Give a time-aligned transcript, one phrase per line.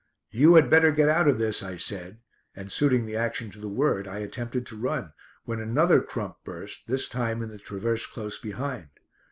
[0.31, 2.21] "You had better get out of this," I said,
[2.55, 5.13] and suiting the action to the word I attempted to run,
[5.45, 8.87] when another crump burst, this time in the traverse close behind.